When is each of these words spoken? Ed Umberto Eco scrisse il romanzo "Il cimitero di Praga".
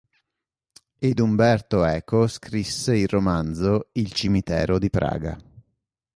Ed 0.97 1.19
Umberto 1.19 1.83
Eco 1.85 2.25
scrisse 2.25 2.95
il 2.97 3.07
romanzo 3.07 3.89
"Il 3.91 4.11
cimitero 4.11 4.79
di 4.79 4.89
Praga". 4.89 5.37